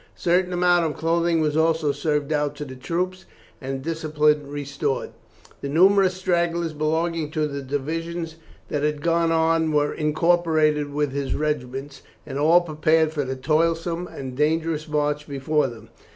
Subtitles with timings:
[0.17, 3.25] A certain amount of clothing was also served out to the troops,
[3.61, 5.11] and discipline restored.
[5.61, 8.37] The numerous stragglers belonging to the divisions
[8.69, 14.07] that had gone on were incorporated with his regiments, and all prepared for the toilsome
[14.07, 15.89] and dangerous march before them.